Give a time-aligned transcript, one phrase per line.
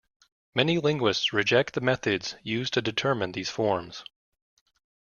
[0.55, 4.03] Many linguists reject the methods used to determine these forms.